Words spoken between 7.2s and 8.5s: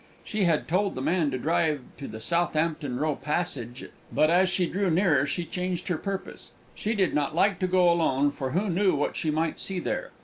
like to go alone, for